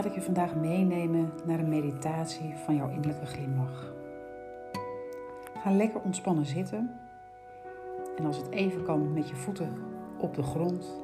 laat 0.00 0.08
ik 0.08 0.14
je 0.14 0.24
vandaag 0.24 0.54
meenemen 0.54 1.32
naar 1.44 1.58
een 1.58 1.68
meditatie 1.68 2.54
van 2.54 2.74
jouw 2.74 2.88
innerlijke 2.88 3.26
glimlach. 3.26 3.92
Ga 5.54 5.70
lekker 5.70 6.00
ontspannen 6.00 6.46
zitten 6.46 6.90
en 8.16 8.26
als 8.26 8.36
het 8.36 8.50
even 8.50 8.82
kan 8.82 9.12
met 9.12 9.28
je 9.28 9.34
voeten 9.34 9.72
op 10.18 10.34
de 10.34 10.42
grond 10.42 11.02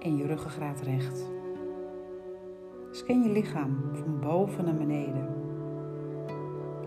en 0.00 0.16
je 0.16 0.26
ruggengraat 0.26 0.80
recht. 0.80 1.24
Scan 2.90 3.22
je 3.22 3.30
lichaam 3.30 3.90
van 3.92 4.20
boven 4.20 4.64
naar 4.64 4.76
beneden. 4.76 5.28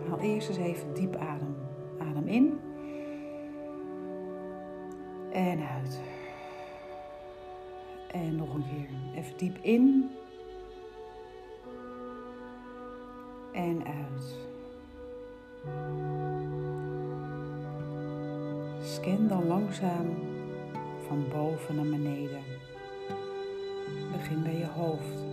Haal 0.09 0.19
eerst 0.19 0.49
eens 0.49 0.57
even 0.57 0.93
diep 0.93 1.15
adem. 1.15 1.55
Adem 1.99 2.27
in 2.27 2.59
en 5.31 5.59
uit. 5.59 6.01
En 8.11 8.35
nog 8.35 8.53
een 8.53 8.65
keer. 8.69 9.19
Even 9.21 9.37
diep 9.37 9.57
in 9.61 10.11
en 13.51 13.85
uit. 13.85 14.37
Scan 18.81 19.27
dan 19.27 19.47
langzaam 19.47 20.05
van 21.07 21.23
boven 21.31 21.75
naar 21.75 21.85
beneden. 21.85 22.43
Begin 24.11 24.43
bij 24.43 24.57
je 24.57 24.67
hoofd, 24.67 25.25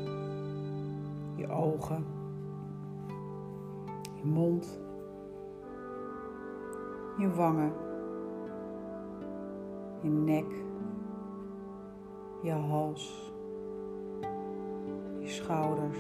je 1.35 1.49
ogen, 1.49 2.07
je 4.15 4.25
mond, 4.25 4.81
je 7.19 7.31
wangen, 7.35 7.73
je 10.03 10.09
nek, 10.09 10.47
je 12.43 12.53
hals, 12.53 13.33
je 15.19 15.29
schouders 15.29 15.99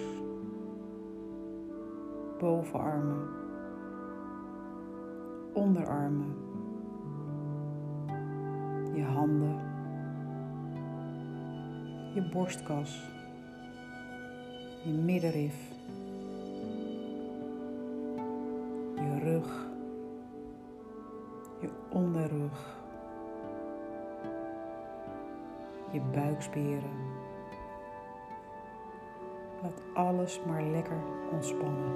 bovenarmen, 2.38 3.28
onderarmen, 5.52 6.36
je 8.94 9.02
handen, 9.04 9.60
je 12.14 12.28
borstkas, 12.32 13.10
je 14.84 14.92
middenrif, 14.92 15.70
je 18.94 19.18
rug, 19.22 19.66
je 21.60 21.68
onderrug, 21.88 22.76
je 25.90 26.00
buikspieren. 26.12 27.06
Laat 29.62 29.82
alles 29.94 30.40
maar 30.46 30.62
lekker 30.62 30.98
ontspannen 31.32 31.87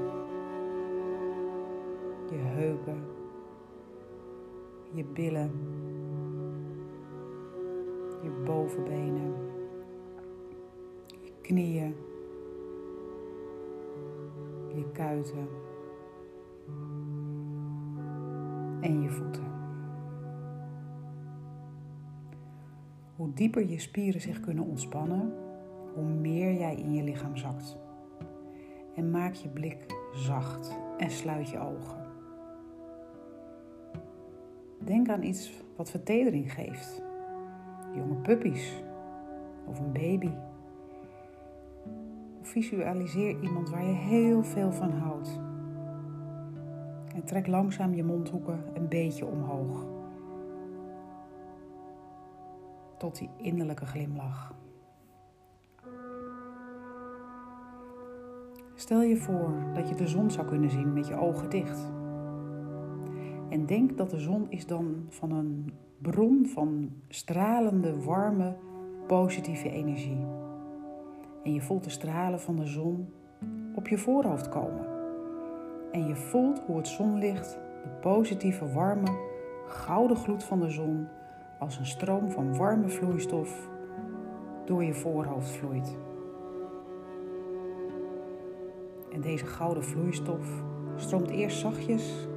je 4.94 5.04
billen, 5.04 5.50
je 8.22 8.42
bovenbenen, 8.44 9.34
je 11.06 11.32
knieën, 11.40 11.94
je 14.74 14.90
kuiten 14.92 15.48
en 18.80 19.02
je 19.02 19.10
voeten. 19.10 19.50
Hoe 23.16 23.32
dieper 23.32 23.68
je 23.68 23.78
spieren 23.78 24.20
zich 24.20 24.40
kunnen 24.40 24.64
ontspannen, 24.64 25.32
hoe 25.94 26.04
meer 26.04 26.52
jij 26.52 26.74
in 26.74 26.94
je 26.94 27.02
lichaam 27.02 27.36
zakt. 27.36 27.76
En 28.94 29.10
maak 29.10 29.34
je 29.34 29.48
blik 29.48 29.86
zacht 30.12 30.78
en 30.98 31.10
sluit 31.10 31.48
je 31.48 31.58
ogen. 31.58 32.01
Denk 34.84 35.08
aan 35.08 35.22
iets 35.22 35.62
wat 35.76 35.90
vertedering 35.90 36.52
geeft. 36.52 37.02
Jonge 37.94 38.14
puppies 38.14 38.82
of 39.64 39.78
een 39.78 39.92
baby. 39.92 40.30
Visualiseer 42.40 43.40
iemand 43.40 43.70
waar 43.70 43.84
je 43.84 43.92
heel 43.92 44.42
veel 44.42 44.72
van 44.72 44.90
houdt. 44.90 45.40
En 47.14 47.24
trek 47.24 47.46
langzaam 47.46 47.94
je 47.94 48.04
mondhoeken 48.04 48.64
een 48.74 48.88
beetje 48.88 49.26
omhoog. 49.26 49.86
Tot 52.96 53.18
die 53.18 53.30
innerlijke 53.36 53.86
glimlach. 53.86 54.54
Stel 58.74 59.02
je 59.02 59.16
voor 59.16 59.52
dat 59.74 59.88
je 59.88 59.94
de 59.94 60.06
zon 60.06 60.30
zou 60.30 60.46
kunnen 60.46 60.70
zien 60.70 60.92
met 60.92 61.06
je 61.06 61.14
ogen 61.14 61.50
dicht. 61.50 61.90
En 63.52 63.66
denk 63.66 63.96
dat 63.96 64.10
de 64.10 64.18
zon 64.18 64.46
is 64.48 64.66
dan 64.66 65.06
van 65.08 65.32
een 65.32 65.72
bron 65.98 66.46
van 66.46 66.90
stralende, 67.08 68.02
warme, 68.02 68.56
positieve 69.06 69.70
energie. 69.70 70.26
En 71.44 71.54
je 71.54 71.60
voelt 71.60 71.84
de 71.84 71.90
stralen 71.90 72.40
van 72.40 72.56
de 72.56 72.66
zon 72.66 73.08
op 73.74 73.88
je 73.88 73.98
voorhoofd 73.98 74.48
komen. 74.48 74.86
En 75.90 76.06
je 76.06 76.16
voelt 76.16 76.60
hoe 76.66 76.76
het 76.76 76.88
zonlicht, 76.88 77.58
de 77.82 77.88
positieve, 78.00 78.72
warme, 78.72 79.18
gouden 79.66 80.16
gloed 80.16 80.44
van 80.44 80.60
de 80.60 80.70
zon, 80.70 81.06
als 81.58 81.78
een 81.78 81.86
stroom 81.86 82.30
van 82.30 82.56
warme 82.56 82.88
vloeistof 82.88 83.68
door 84.64 84.84
je 84.84 84.94
voorhoofd 84.94 85.50
vloeit. 85.50 85.96
En 89.12 89.20
deze 89.20 89.46
gouden 89.46 89.84
vloeistof 89.84 90.62
stroomt 90.96 91.30
eerst 91.30 91.58
zachtjes 91.58 92.30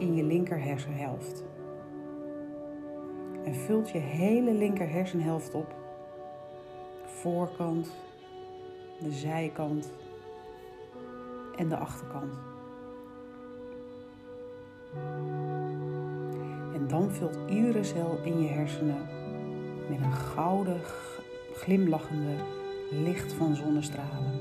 in 0.00 0.14
je 0.14 0.22
linker 0.22 0.62
hersenhelft. 0.62 1.44
En 3.44 3.54
vult 3.54 3.90
je 3.90 3.98
hele 3.98 4.52
linker 4.52 4.90
hersenhelft 4.90 5.54
op. 5.54 5.78
voorkant, 7.04 7.96
de 9.00 9.12
zijkant 9.12 9.92
en 11.56 11.68
de 11.68 11.76
achterkant. 11.76 12.34
En 16.74 16.88
dan 16.88 17.10
vult 17.10 17.38
iedere 17.48 17.84
cel 17.84 18.18
in 18.24 18.40
je 18.42 18.48
hersenen 18.48 19.06
met 19.88 20.00
een 20.00 20.12
gouden, 20.12 20.80
glimlachende 21.52 22.34
licht 22.90 23.32
van 23.32 23.56
zonnestralen. 23.56 24.32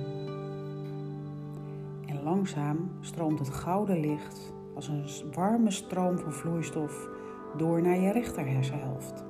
En 2.05 2.23
langzaam 2.23 2.91
stroomt 2.99 3.39
het 3.39 3.49
gouden 3.49 3.99
licht 3.99 4.53
als 4.79 4.87
een 4.87 5.33
warme 5.33 5.71
stroom 5.71 6.17
van 6.17 6.33
vloeistof 6.33 7.09
door 7.57 7.81
naar 7.81 7.97
je 7.97 8.11
rechter 8.11 8.47
hersenhelft. 8.47 9.23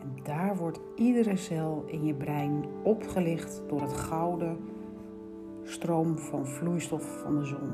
En 0.00 0.16
daar 0.22 0.56
wordt 0.56 0.80
iedere 0.96 1.36
cel 1.36 1.84
in 1.86 2.04
je 2.04 2.14
brein 2.14 2.64
opgelicht 2.82 3.62
door 3.68 3.80
het 3.80 3.92
gouden 3.92 4.56
stroom 5.62 6.18
van 6.18 6.46
vloeistof 6.46 7.20
van 7.22 7.38
de 7.38 7.44
zon. 7.44 7.70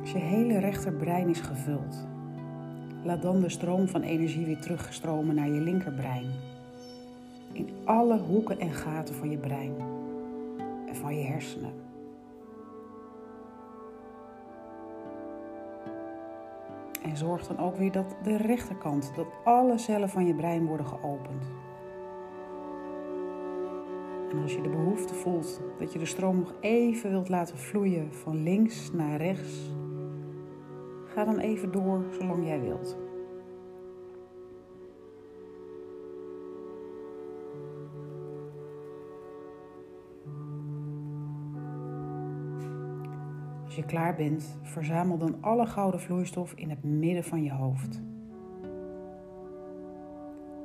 Als 0.00 0.12
je 0.12 0.18
hele 0.18 0.58
rechterbrein 0.58 1.28
is 1.28 1.40
gevuld, 1.40 2.06
laat 3.04 3.22
dan 3.22 3.40
de 3.40 3.48
stroom 3.48 3.88
van 3.88 4.02
energie 4.02 4.46
weer 4.46 4.60
terugstromen 4.60 5.34
naar 5.34 5.50
je 5.50 5.60
linkerbrein. 5.60 6.30
In 7.52 7.68
alle 7.84 8.18
hoeken 8.18 8.58
en 8.58 8.72
gaten 8.72 9.14
van 9.14 9.30
je 9.30 9.38
brein 9.38 9.98
en 10.90 10.96
van 10.96 11.16
je 11.16 11.24
hersenen. 11.24 11.72
En 17.02 17.16
zorg 17.16 17.46
dan 17.46 17.58
ook 17.58 17.76
weer 17.76 17.92
dat 17.92 18.16
de 18.22 18.36
rechterkant, 18.36 19.12
dat 19.16 19.26
alle 19.44 19.78
cellen 19.78 20.08
van 20.08 20.26
je 20.26 20.34
brein 20.34 20.66
worden 20.66 20.86
geopend. 20.86 21.44
En 24.30 24.42
als 24.42 24.54
je 24.54 24.60
de 24.62 24.68
behoefte 24.68 25.14
voelt 25.14 25.60
dat 25.78 25.92
je 25.92 25.98
de 25.98 26.06
stroom 26.06 26.38
nog 26.38 26.54
even 26.60 27.10
wilt 27.10 27.28
laten 27.28 27.58
vloeien 27.58 28.14
van 28.14 28.42
links 28.42 28.92
naar 28.92 29.16
rechts, 29.16 29.70
ga 31.04 31.24
dan 31.24 31.38
even 31.38 31.72
door 31.72 32.04
zolang 32.18 32.46
jij 32.46 32.60
wilt. 32.60 33.09
Klaar 43.90 44.14
bent, 44.14 44.58
verzamel 44.62 45.18
dan 45.18 45.36
alle 45.40 45.66
gouden 45.66 46.00
vloeistof 46.00 46.52
in 46.52 46.70
het 46.70 46.84
midden 46.84 47.24
van 47.24 47.42
je 47.42 47.52
hoofd. 47.52 48.00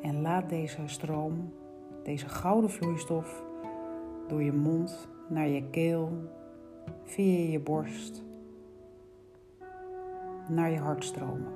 En 0.02 0.22
laat 0.22 0.50
deze 0.50 0.82
stroom, 0.86 1.54
deze 2.04 2.30
gouden 2.30 2.70
vloeistof, 2.70 3.44
door 4.28 4.44
je 4.44 4.52
mond 4.54 5.10
naar 5.30 5.48
je 5.48 5.70
keel, 5.70 6.12
via 7.04 7.50
je 7.52 7.60
borst, 7.60 8.24
naar 10.50 10.72
je 10.72 10.80
hart 10.80 11.04
stromen. 11.04 11.54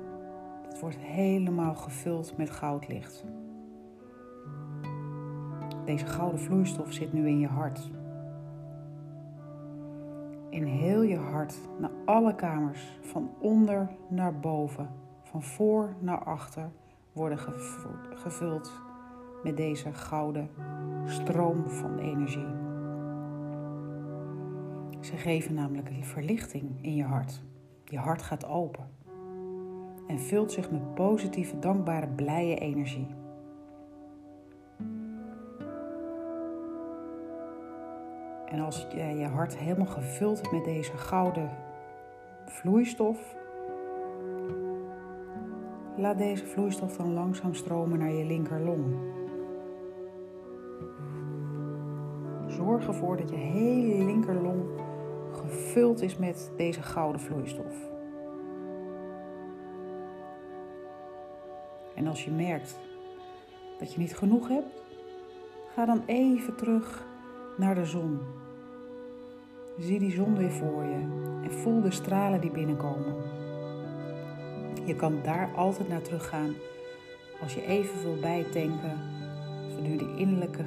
Het 0.68 0.80
wordt 0.80 0.98
helemaal 0.98 1.74
gevuld 1.74 2.36
met 2.36 2.50
goudlicht. 2.50 3.24
Deze 5.84 6.06
gouden 6.06 6.40
vloeistof 6.40 6.92
zit 6.92 7.12
nu 7.12 7.28
in 7.28 7.38
je 7.38 7.48
hart. 7.48 7.90
In 10.60 10.66
heel 10.66 11.02
je 11.02 11.16
hart, 11.16 11.54
naar 11.78 11.90
alle 12.04 12.34
kamers, 12.34 12.98
van 13.00 13.30
onder 13.38 13.88
naar 14.08 14.40
boven, 14.40 14.90
van 15.22 15.42
voor 15.42 15.94
naar 16.00 16.24
achter, 16.24 16.70
worden 17.12 17.38
gevuld 18.14 18.72
met 19.42 19.56
deze 19.56 19.92
gouden 19.92 20.50
stroom 21.06 21.68
van 21.68 21.98
energie. 21.98 22.48
Ze 25.00 25.16
geven 25.16 25.54
namelijk 25.54 25.90
verlichting 26.00 26.78
in 26.80 26.94
je 26.94 27.04
hart. 27.04 27.42
Je 27.84 27.98
hart 27.98 28.22
gaat 28.22 28.46
open 28.46 28.88
en 30.06 30.20
vult 30.20 30.52
zich 30.52 30.70
met 30.70 30.94
positieve, 30.94 31.58
dankbare, 31.58 32.06
blije 32.06 32.56
energie. 32.56 33.19
En 38.50 38.60
als 38.60 38.86
je 38.94 39.18
je 39.18 39.26
hart 39.26 39.56
helemaal 39.56 39.86
gevuld 39.86 40.40
hebt 40.40 40.52
met 40.52 40.64
deze 40.64 40.96
gouden 40.96 41.50
vloeistof, 42.46 43.36
laat 45.96 46.18
deze 46.18 46.46
vloeistof 46.46 46.96
dan 46.96 47.12
langzaam 47.12 47.54
stromen 47.54 47.98
naar 47.98 48.12
je 48.12 48.24
linkerlong. 48.24 48.84
Zorg 52.46 52.86
ervoor 52.86 53.16
dat 53.16 53.30
je 53.30 53.36
hele 53.36 54.04
linkerlong 54.04 54.62
gevuld 55.32 56.02
is 56.02 56.16
met 56.16 56.52
deze 56.56 56.82
gouden 56.82 57.20
vloeistof. 57.20 57.74
En 61.94 62.06
als 62.06 62.24
je 62.24 62.30
merkt 62.30 62.78
dat 63.78 63.92
je 63.92 63.98
niet 63.98 64.16
genoeg 64.16 64.48
hebt, 64.48 64.82
ga 65.74 65.84
dan 65.84 66.02
even 66.06 66.56
terug 66.56 67.08
naar 67.56 67.74
de 67.74 67.84
zon. 67.84 68.18
Zie 69.78 69.98
die 69.98 70.10
zon 70.10 70.36
weer 70.36 70.50
voor 70.50 70.84
je 70.84 71.28
en 71.42 71.52
voel 71.52 71.80
de 71.80 71.90
stralen 71.90 72.40
die 72.40 72.50
binnenkomen. 72.50 73.14
Je 74.84 74.96
kan 74.96 75.14
daar 75.22 75.50
altijd 75.56 75.88
naar 75.88 76.02
teruggaan 76.02 76.54
als 77.40 77.54
je 77.54 77.66
even 77.66 78.02
wil 78.02 78.20
bijtanken, 78.20 78.98
zodat 79.68 79.88
nu 79.88 79.96
de 79.96 80.14
innerlijke 80.16 80.64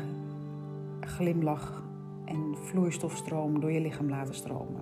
glimlach 1.00 1.84
en 2.26 2.56
vloeistofstroom 2.62 3.60
door 3.60 3.72
je 3.72 3.82
lichaam 3.82 4.10
laten 4.10 4.36
stromen. 4.36 4.82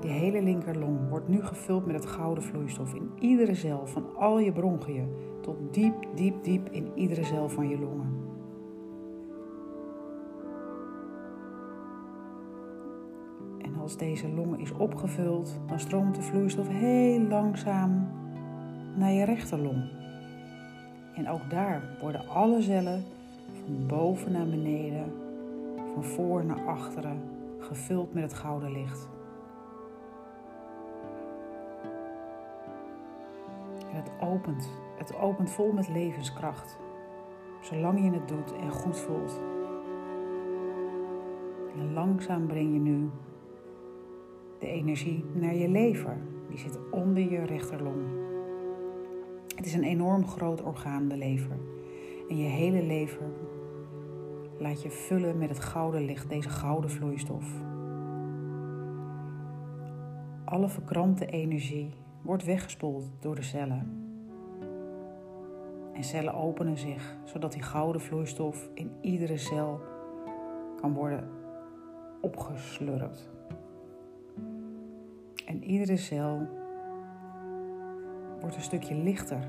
Je 0.00 0.08
hele 0.08 0.42
linkerlong 0.42 1.08
wordt 1.08 1.28
nu 1.28 1.42
gevuld 1.42 1.86
met 1.86 1.94
het 1.94 2.06
gouden 2.06 2.44
vloeistof 2.44 2.94
in 2.94 3.10
iedere 3.18 3.54
cel 3.54 3.86
van 3.86 4.16
al 4.16 4.38
je 4.38 4.52
bronchiën 4.52 5.08
tot 5.40 5.56
diep, 5.70 5.94
diep, 6.14 6.44
diep 6.44 6.68
in 6.70 6.90
iedere 6.94 7.24
cel 7.24 7.48
van 7.48 7.68
je 7.68 7.78
longen. 7.78 8.17
Als 13.88 13.96
deze 13.96 14.28
long 14.28 14.60
is 14.60 14.72
opgevuld, 14.72 15.58
dan 15.66 15.80
stroomt 15.80 16.14
de 16.14 16.22
vloeistof 16.22 16.68
heel 16.68 17.20
langzaam 17.20 18.08
naar 18.94 19.12
je 19.12 19.24
rechterlong. 19.24 19.90
En 21.14 21.28
ook 21.28 21.50
daar 21.50 21.96
worden 22.00 22.28
alle 22.28 22.62
cellen 22.62 23.04
van 23.64 23.86
boven 23.86 24.32
naar 24.32 24.46
beneden, 24.46 25.12
van 25.94 26.04
voor 26.04 26.44
naar 26.44 26.66
achteren, 26.66 27.20
gevuld 27.58 28.14
met 28.14 28.22
het 28.22 28.34
gouden 28.34 28.72
licht. 28.72 29.08
Het 33.86 34.10
opent, 34.20 34.70
het 34.96 35.16
opent 35.16 35.50
vol 35.50 35.72
met 35.72 35.88
levenskracht, 35.88 36.76
zolang 37.62 38.04
je 38.04 38.10
het 38.10 38.28
doet 38.28 38.52
en 38.60 38.70
goed 38.70 38.98
voelt. 38.98 39.40
En 41.78 41.92
langzaam 41.92 42.46
breng 42.46 42.72
je 42.72 42.80
nu 42.80 43.10
de 44.58 44.66
energie 44.66 45.24
naar 45.32 45.54
je 45.54 45.68
lever. 45.68 46.16
Die 46.48 46.58
zit 46.58 46.78
onder 46.90 47.30
je 47.30 47.44
rechterlong. 47.44 48.02
Het 49.56 49.66
is 49.66 49.74
een 49.74 49.84
enorm 49.84 50.26
groot 50.26 50.62
orgaan, 50.62 51.08
de 51.08 51.16
lever. 51.16 51.58
En 52.28 52.36
je 52.36 52.48
hele 52.48 52.82
lever 52.82 53.30
laat 54.58 54.82
je 54.82 54.90
vullen 54.90 55.38
met 55.38 55.48
het 55.48 55.60
gouden 55.60 56.04
licht, 56.04 56.28
deze 56.28 56.48
gouden 56.48 56.90
vloeistof. 56.90 57.52
Alle 60.44 60.68
verkrampte 60.68 61.26
energie 61.26 61.94
wordt 62.22 62.44
weggespoeld 62.44 63.10
door 63.20 63.34
de 63.34 63.42
cellen. 63.42 64.06
En 65.92 66.04
cellen 66.04 66.34
openen 66.34 66.78
zich, 66.78 67.16
zodat 67.24 67.52
die 67.52 67.62
gouden 67.62 68.00
vloeistof 68.00 68.68
in 68.74 68.90
iedere 69.00 69.36
cel 69.36 69.80
kan 70.80 70.92
worden 70.92 71.28
opgeslurpt. 72.20 73.37
En 75.48 75.64
iedere 75.64 75.96
cel 75.96 76.46
wordt 78.40 78.56
een 78.56 78.62
stukje 78.62 78.94
lichter 78.94 79.48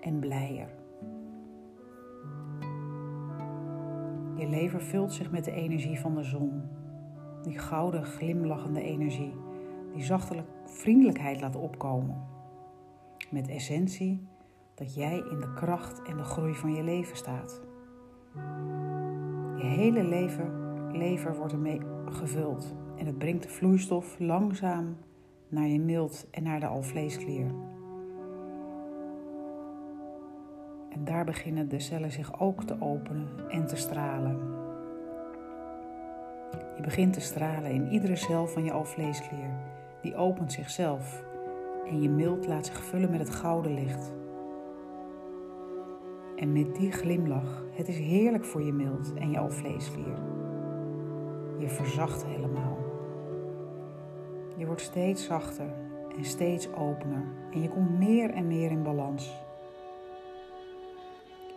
en 0.00 0.18
blijer. 0.18 0.68
Je 4.36 4.48
lever 4.48 4.82
vult 4.82 5.12
zich 5.12 5.30
met 5.30 5.44
de 5.44 5.52
energie 5.52 6.00
van 6.00 6.14
de 6.14 6.22
zon. 6.22 6.62
Die 7.42 7.58
gouden, 7.58 8.04
glimlachende 8.04 8.82
energie, 8.82 9.34
die 9.92 10.02
zachtelijk 10.02 10.48
vriendelijkheid 10.64 11.40
laat 11.40 11.56
opkomen. 11.56 12.26
Met 13.30 13.48
essentie 13.48 14.26
dat 14.74 14.94
jij 14.94 15.16
in 15.16 15.40
de 15.40 15.52
kracht 15.54 16.02
en 16.02 16.16
de 16.16 16.24
groei 16.24 16.54
van 16.54 16.74
je 16.74 16.82
leven 16.82 17.16
staat. 17.16 17.62
Je 19.56 19.66
hele 19.66 20.04
leven, 20.04 20.52
lever 20.92 21.36
wordt 21.36 21.52
ermee 21.52 21.80
gevuld 22.10 22.76
en 22.98 23.06
het 23.06 23.18
brengt 23.18 23.42
de 23.42 23.48
vloeistof 23.48 24.18
langzaam 24.18 24.96
naar 25.48 25.66
je 25.66 25.80
mild 25.80 26.26
en 26.30 26.42
naar 26.42 26.60
de 26.60 26.66
alvleesklier. 26.66 27.46
En 30.90 31.04
daar 31.04 31.24
beginnen 31.24 31.68
de 31.68 31.78
cellen 31.78 32.12
zich 32.12 32.40
ook 32.40 32.64
te 32.64 32.80
openen 32.80 33.28
en 33.48 33.66
te 33.66 33.76
stralen. 33.76 34.56
Je 36.76 36.82
begint 36.82 37.12
te 37.12 37.20
stralen 37.20 37.70
in 37.70 37.92
iedere 37.92 38.16
cel 38.16 38.46
van 38.46 38.64
je 38.64 38.72
alvleesklier. 38.72 39.50
Die 40.02 40.16
opent 40.16 40.52
zichzelf 40.52 41.24
en 41.86 42.02
je 42.02 42.08
mild 42.08 42.46
laat 42.46 42.66
zich 42.66 42.84
vullen 42.84 43.10
met 43.10 43.20
het 43.20 43.30
gouden 43.30 43.74
licht. 43.74 44.12
En 46.36 46.52
met 46.52 46.74
die 46.74 46.92
glimlach, 46.92 47.64
het 47.72 47.88
is 47.88 47.98
heerlijk 47.98 48.44
voor 48.44 48.62
je 48.62 48.72
mild 48.72 49.14
en 49.14 49.30
je 49.30 49.38
alvleesklier. 49.38 50.18
Je 51.58 51.68
verzacht 51.68 52.26
helemaal. 52.26 52.67
Je 54.58 54.66
wordt 54.66 54.80
steeds 54.80 55.24
zachter 55.24 55.74
en 56.16 56.24
steeds 56.24 56.72
opener 56.72 57.24
en 57.52 57.62
je 57.62 57.68
komt 57.68 57.98
meer 57.98 58.30
en 58.30 58.46
meer 58.46 58.70
in 58.70 58.82
balans. 58.82 59.32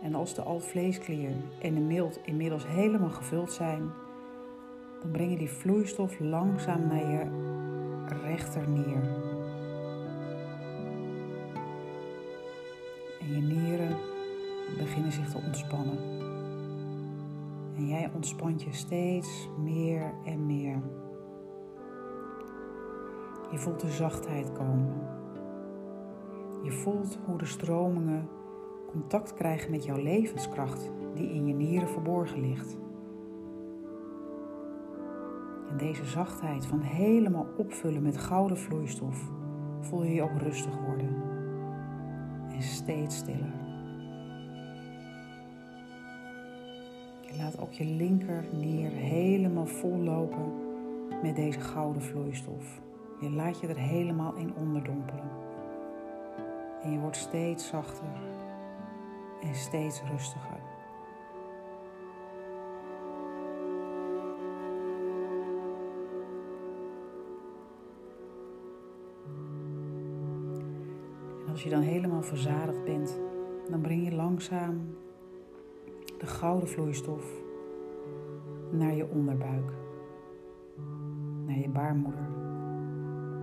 En 0.02 0.14
als 0.14 0.34
de 0.34 0.42
alvleesklier 0.42 1.30
en 1.60 1.74
de 1.74 1.80
mild 1.80 2.20
inmiddels 2.24 2.66
helemaal 2.66 3.10
gevuld 3.10 3.52
zijn, 3.52 3.90
dan 5.00 5.10
breng 5.10 5.30
je 5.30 5.36
die 5.36 5.50
vloeistof 5.50 6.18
langzaam 6.20 6.86
naar 6.86 7.10
je 7.10 7.26
rechter 8.24 8.68
nier. 8.68 9.02
En 13.20 13.28
je 13.28 13.40
nieren 13.40 13.96
beginnen 14.78 15.12
zich 15.12 15.30
te 15.30 15.38
ontspannen. 15.46 15.98
En 17.76 17.86
jij 17.86 18.10
ontspant 18.14 18.62
je 18.62 18.72
steeds 18.72 19.48
meer 19.58 20.12
en 20.24 20.46
meer. 20.46 20.82
Je 23.52 23.58
voelt 23.58 23.80
de 23.80 23.90
zachtheid 23.90 24.52
komen. 24.52 24.92
Je 26.62 26.70
voelt 26.70 27.18
hoe 27.26 27.38
de 27.38 27.44
stromingen 27.44 28.28
contact 28.86 29.34
krijgen 29.34 29.70
met 29.70 29.84
jouw 29.84 30.02
levenskracht 30.02 30.90
die 31.14 31.32
in 31.32 31.46
je 31.46 31.54
nieren 31.54 31.88
verborgen 31.88 32.40
ligt. 32.40 32.78
En 35.68 35.76
deze 35.76 36.04
zachtheid 36.04 36.66
van 36.66 36.80
helemaal 36.80 37.46
opvullen 37.56 38.02
met 38.02 38.16
gouden 38.16 38.58
vloeistof 38.58 39.30
voel 39.80 40.04
je 40.04 40.14
je 40.14 40.22
ook 40.22 40.38
rustig 40.38 40.78
worden 40.86 41.22
en 42.48 42.62
steeds 42.62 43.16
stiller. 43.16 43.52
Je 47.20 47.36
laat 47.36 47.60
ook 47.60 47.72
je 47.72 47.84
linker 47.84 48.44
nier 48.52 48.90
helemaal 48.90 49.66
vol 49.66 49.96
lopen 49.96 50.52
met 51.22 51.36
deze 51.36 51.60
gouden 51.60 52.02
vloeistof. 52.02 52.80
Je 53.22 53.30
laat 53.30 53.60
je 53.60 53.66
er 53.66 53.76
helemaal 53.76 54.34
in 54.34 54.54
onderdompelen. 54.54 55.30
En 56.82 56.92
je 56.92 56.98
wordt 56.98 57.16
steeds 57.16 57.66
zachter 57.66 58.12
en 59.42 59.54
steeds 59.54 60.02
rustiger. 60.02 60.60
Als 71.48 71.62
je 71.62 71.70
dan 71.70 71.82
helemaal 71.82 72.22
verzadigd 72.22 72.84
bent, 72.84 73.20
dan 73.70 73.80
breng 73.80 74.04
je 74.04 74.14
langzaam 74.14 74.96
de 76.18 76.26
gouden 76.26 76.68
vloeistof 76.68 77.24
naar 78.70 78.94
je 78.94 79.08
onderbuik, 79.08 79.72
naar 81.46 81.58
je 81.58 81.68
baarmoeder, 81.68 82.31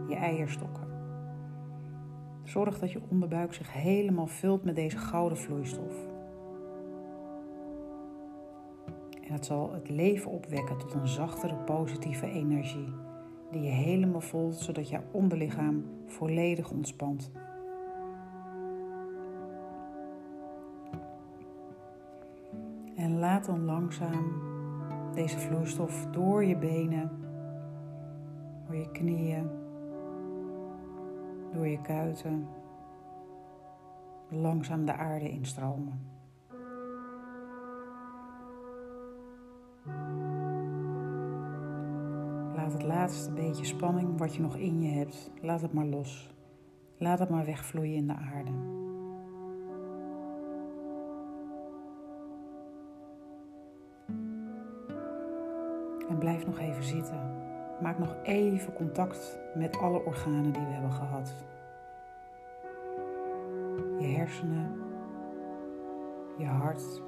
je 0.10 0.16
eierstokken. 0.16 0.88
Zorg 2.44 2.80
dat 2.80 2.92
je 2.92 3.02
onderbuik 3.10 3.54
zich 3.54 3.74
helemaal 3.74 4.28
vult 4.28 4.64
met 4.64 4.76
deze 4.76 4.98
gouden 4.98 5.38
vloeistof. 5.38 5.94
En 9.28 9.34
het 9.34 9.46
zal 9.46 9.74
het 9.74 9.90
leven 9.90 10.32
opwekken 10.32 10.78
tot 10.78 10.94
een 10.94 11.08
zachtere, 11.08 11.56
positieve 11.56 12.32
energie 12.32 12.94
die 13.52 13.62
je 13.62 13.70
helemaal 13.70 14.22
voelt, 14.22 14.56
zodat 14.56 14.90
jouw 14.90 15.04
onderlichaam 15.12 15.86
volledig 16.06 16.72
ontspant. 16.72 17.32
En 22.96 23.20
laat 23.20 23.46
dan 23.46 23.66
langzaam 23.66 24.34
deze 25.14 25.40
vloeistof 25.40 26.08
door 26.12 26.46
je 26.46 26.58
benen, 26.58 27.12
door 28.66 28.76
je 28.76 28.92
knieën, 28.92 29.50
door 31.52 31.68
je 31.68 31.82
kuiten, 31.82 32.48
langzaam 34.30 34.86
de 34.86 34.94
aarde 34.94 35.30
instromen. 35.30 36.08
Laat 42.56 42.74
het 42.74 42.84
laatste 42.84 43.32
beetje 43.32 43.66
spanning 43.66 44.18
wat 44.18 44.36
je 44.36 44.42
nog 44.42 44.58
in 44.58 44.82
je 44.82 44.90
hebt, 44.90 45.32
laat 45.42 45.62
het 45.62 45.74
maar 45.74 45.86
los. 45.86 46.34
Laat 46.98 47.20
het 47.20 47.30
maar 47.30 47.46
wegvloeien 47.46 47.96
in 47.96 48.08
de 48.08 48.16
aarde. 48.16 48.52
En 56.10 56.18
blijf 56.18 56.46
nog 56.46 56.60
even 56.60 56.84
zitten. 56.84 57.49
Maak 57.82 57.98
nog 57.98 58.16
even 58.24 58.74
contact 58.74 59.40
met 59.56 59.78
alle 59.78 60.06
organen 60.06 60.52
die 60.52 60.66
we 60.66 60.72
hebben 60.72 60.92
gehad. 60.92 61.34
Je 64.00 64.08
hersenen, 64.08 64.82
je 66.38 66.46
hart, 66.46 67.02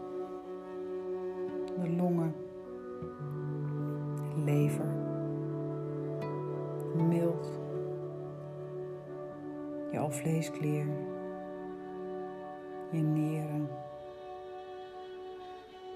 de 1.79 1.89
longen, 1.97 2.35
lever, 4.35 4.85
mild, 6.95 7.59
je 9.91 9.99
alvleesklier, 9.99 10.85
je 12.91 13.01
nieren 13.01 13.69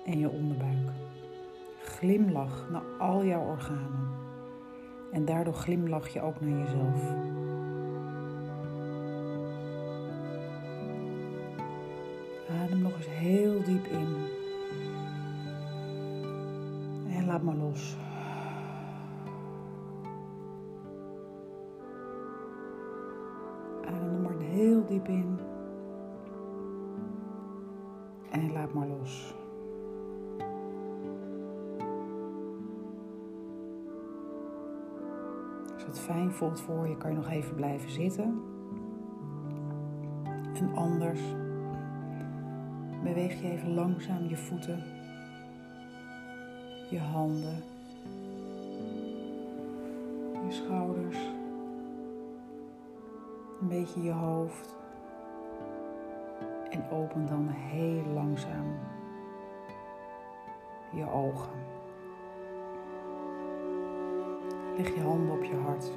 en 0.05 0.19
je 0.19 0.29
onderbuik. 0.29 0.91
Glimlach 1.79 2.69
naar 2.69 2.83
al 2.97 3.23
jouw 3.25 3.45
organen. 3.45 4.04
En 5.15 5.25
daardoor 5.25 5.53
glimlach 5.53 6.07
je 6.07 6.21
ook 6.21 6.41
naar 6.41 6.59
jezelf. 6.59 7.01
Adem 12.63 12.81
nog 12.81 12.95
eens 12.95 13.09
heel 13.09 13.63
diep 13.63 13.85
in. 13.85 14.15
En 17.09 17.25
laat 17.25 17.43
maar 17.43 17.55
los. 17.55 17.97
Adem 23.85 24.11
nog 24.11 24.21
maar 24.21 24.39
heel 24.39 24.85
diep 24.85 25.07
in. 25.07 25.39
En 28.31 28.51
laat 28.51 28.73
maar 28.73 28.87
los. 28.87 29.35
Fijn 36.05 36.31
voelt 36.31 36.61
voor 36.61 36.87
je, 36.87 36.97
kan 36.97 37.09
je 37.09 37.15
nog 37.15 37.29
even 37.29 37.55
blijven 37.55 37.89
zitten. 37.89 38.41
En 40.53 40.75
anders 40.75 41.21
beweeg 43.03 43.41
je 43.41 43.49
even 43.49 43.73
langzaam 43.73 44.27
je 44.27 44.37
voeten, 44.37 44.83
je 46.89 46.99
handen, 46.99 47.63
je 50.47 50.51
schouders, 50.51 51.17
een 53.61 53.67
beetje 53.67 54.01
je 54.01 54.11
hoofd. 54.11 54.75
En 56.69 56.89
open 56.89 57.25
dan 57.25 57.47
heel 57.47 58.03
langzaam 58.13 58.77
je 60.93 61.09
ogen. 61.11 61.64
Leg 64.77 64.95
je 64.95 65.01
handen 65.01 65.31
op 65.31 65.43
je 65.43 65.55
hart 65.55 65.91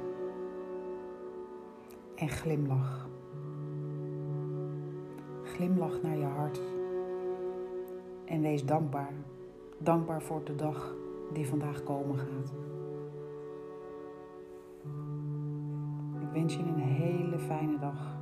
en 2.15 2.29
glimlach. 2.29 3.07
Glimlach 5.43 6.01
naar 6.01 6.17
je 6.17 6.25
hart 6.25 6.61
en 8.25 8.41
wees 8.41 8.65
dankbaar. 8.65 9.13
Dankbaar 9.77 10.21
voor 10.21 10.43
de 10.43 10.55
dag 10.55 10.95
die 11.33 11.47
vandaag 11.47 11.83
komen 11.83 12.17
gaat. 12.17 12.53
Ik 16.21 16.29
wens 16.33 16.55
je 16.55 16.63
een 16.63 16.79
hele 16.79 17.39
fijne 17.39 17.79
dag. 17.79 18.18